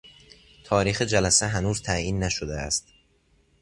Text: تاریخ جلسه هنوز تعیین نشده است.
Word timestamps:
تاریخ 0.63 1.01
جلسه 1.01 1.47
هنوز 1.47 1.81
تعیین 1.81 2.23
نشده 2.23 2.57
است. 2.59 2.87